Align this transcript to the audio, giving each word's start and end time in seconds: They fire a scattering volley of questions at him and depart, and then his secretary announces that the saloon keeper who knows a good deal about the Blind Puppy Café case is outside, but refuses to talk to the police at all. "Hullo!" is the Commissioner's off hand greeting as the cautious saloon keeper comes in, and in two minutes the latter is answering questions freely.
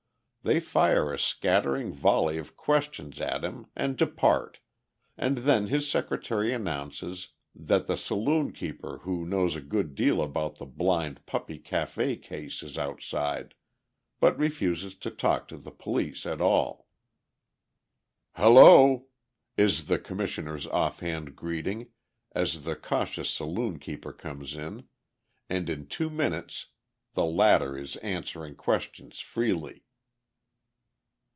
They 0.43 0.59
fire 0.59 1.13
a 1.13 1.19
scattering 1.19 1.93
volley 1.93 2.39
of 2.39 2.57
questions 2.57 3.21
at 3.21 3.43
him 3.43 3.67
and 3.75 3.95
depart, 3.95 4.57
and 5.15 5.37
then 5.37 5.67
his 5.67 5.87
secretary 5.87 6.51
announces 6.51 7.27
that 7.53 7.85
the 7.85 7.95
saloon 7.95 8.51
keeper 8.51 9.01
who 9.03 9.23
knows 9.23 9.55
a 9.55 9.61
good 9.61 9.93
deal 9.93 10.19
about 10.19 10.55
the 10.55 10.65
Blind 10.65 11.23
Puppy 11.27 11.59
Café 11.59 12.19
case 12.19 12.63
is 12.63 12.75
outside, 12.75 13.53
but 14.19 14.35
refuses 14.35 14.95
to 14.95 15.11
talk 15.11 15.47
to 15.49 15.57
the 15.57 15.69
police 15.69 16.25
at 16.25 16.41
all. 16.41 16.87
"Hullo!" 18.37 19.05
is 19.57 19.85
the 19.85 19.99
Commissioner's 19.99 20.65
off 20.65 21.01
hand 21.01 21.35
greeting 21.35 21.91
as 22.31 22.63
the 22.63 22.75
cautious 22.75 23.29
saloon 23.29 23.77
keeper 23.77 24.11
comes 24.11 24.55
in, 24.55 24.87
and 25.51 25.69
in 25.69 25.85
two 25.85 26.09
minutes 26.09 26.69
the 27.13 27.25
latter 27.25 27.77
is 27.77 27.95
answering 27.97 28.55
questions 28.55 29.19
freely. 29.19 29.83